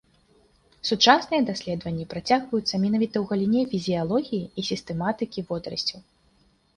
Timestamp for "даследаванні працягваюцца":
1.49-2.79